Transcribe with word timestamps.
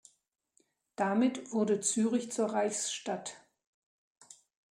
Damit 0.95 1.51
wurde 1.51 1.79
Zürich 1.79 2.31
zur 2.31 2.47
Reichsstadt. 2.53 3.35